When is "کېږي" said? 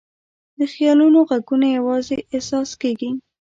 2.81-3.09